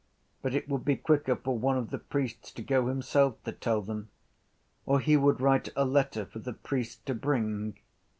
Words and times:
But 0.41 0.55
it 0.55 0.67
would 0.67 0.83
be 0.83 0.95
quicker 0.95 1.35
for 1.35 1.55
one 1.59 1.77
of 1.77 1.91
the 1.91 1.99
priests 1.99 2.51
to 2.53 2.63
go 2.63 2.87
himself 2.87 3.35
to 3.43 3.51
tell 3.51 3.83
them. 3.83 4.09
Or 4.87 4.99
he 4.99 5.15
would 5.15 5.39
write 5.39 5.69
a 5.75 5.85
letter 5.85 6.25
for 6.25 6.39
the 6.39 6.53
priest 6.53 7.05
to 7.05 7.13
bring. 7.13 7.77